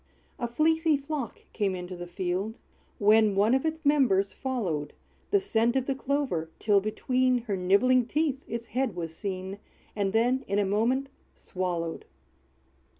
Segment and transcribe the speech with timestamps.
[0.39, 2.57] A fleecy flock came into the field;
[2.97, 4.93] When one of its members followed
[5.29, 9.59] The scent of the clover, till between Her nibbling teeth its head was seen,
[9.95, 12.05] And then in a moment swallowed.